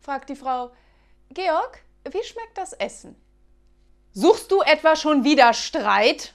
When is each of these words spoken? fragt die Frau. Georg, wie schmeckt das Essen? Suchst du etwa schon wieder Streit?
fragt 0.00 0.28
die 0.28 0.36
Frau. 0.36 0.70
Georg, 1.30 1.82
wie 2.10 2.24
schmeckt 2.24 2.56
das 2.56 2.72
Essen? 2.72 3.14
Suchst 4.12 4.50
du 4.50 4.60
etwa 4.62 4.96
schon 4.96 5.24
wieder 5.24 5.52
Streit? 5.54 6.34